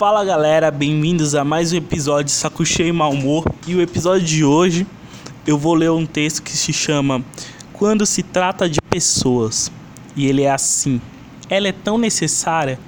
[0.00, 3.44] Fala galera, bem-vindos a mais um episódio de Saco Cheio e Mal Humor.
[3.66, 4.86] E o episódio de hoje
[5.46, 7.22] eu vou ler um texto que se chama
[7.74, 9.70] Quando se trata de pessoas.
[10.16, 11.02] E ele é assim:
[11.50, 12.78] Ela é tão necessária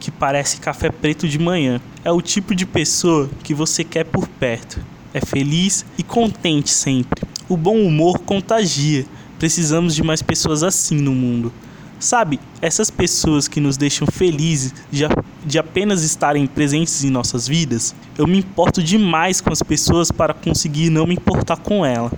[0.00, 1.78] que parece café preto de manhã.
[2.02, 4.82] É o tipo de pessoa que você quer por perto.
[5.12, 7.22] É feliz e contente sempre.
[7.50, 9.04] O bom humor contagia.
[9.38, 11.52] Precisamos de mais pessoas assim no mundo.
[12.00, 15.04] Sabe, essas pessoas que nos deixam felizes de,
[15.44, 20.34] de apenas estarem presentes em nossas vidas, eu me importo demais com as pessoas para
[20.34, 22.12] conseguir não me importar com ela.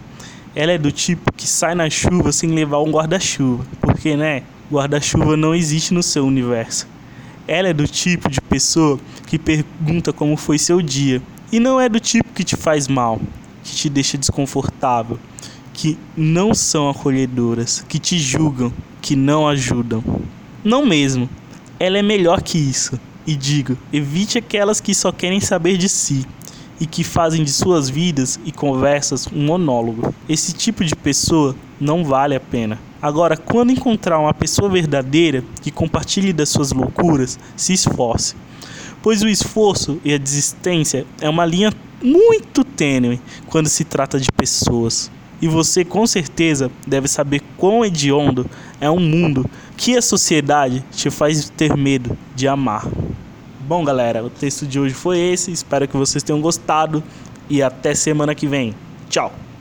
[0.54, 5.36] Ela é do tipo que sai na chuva sem levar um guarda-chuva, porque, né, guarda-chuva
[5.36, 6.86] não existe no seu universo.
[7.46, 11.88] Ela é do tipo de pessoa que pergunta como foi seu dia, e não é
[11.88, 13.20] do tipo que te faz mal,
[13.62, 15.18] que te deixa desconfortável,
[15.72, 20.02] que não são acolhedoras, que te julgam, que não ajudam.
[20.62, 21.28] Não mesmo.
[21.78, 22.98] Ela é melhor que isso.
[23.26, 26.26] E digo, evite aquelas que só querem saber de si
[26.80, 30.14] e que fazem de suas vidas e conversas um monólogo.
[30.28, 32.78] Esse tipo de pessoa não vale a pena.
[33.00, 38.34] Agora, quando encontrar uma pessoa verdadeira que compartilhe das suas loucuras, se esforce.
[39.02, 44.30] Pois o esforço e a desistência é uma linha muito tênue quando se trata de
[44.32, 45.10] pessoas.
[45.40, 48.48] E você com certeza deve saber quão hediondo
[48.80, 52.86] é um mundo que a sociedade te faz ter medo de amar.
[53.66, 55.50] Bom, galera, o texto de hoje foi esse.
[55.50, 57.02] Espero que vocês tenham gostado
[57.48, 58.74] e até semana que vem.
[59.08, 59.32] Tchau.